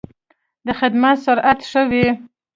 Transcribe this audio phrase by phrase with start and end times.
[0.65, 1.93] د خدمت سرعت ښه و.